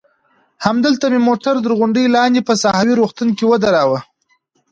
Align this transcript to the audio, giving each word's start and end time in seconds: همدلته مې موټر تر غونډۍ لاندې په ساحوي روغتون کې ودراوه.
همدلته 0.65 1.05
مې 1.11 1.19
موټر 1.27 1.55
تر 1.65 1.71
غونډۍ 1.79 2.05
لاندې 2.15 2.39
په 2.47 2.53
ساحوي 2.63 2.93
روغتون 2.99 3.29
کې 3.37 3.45
ودراوه. 3.47 3.99